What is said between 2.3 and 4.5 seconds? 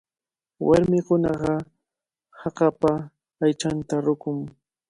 hakapa aychanta ruqun.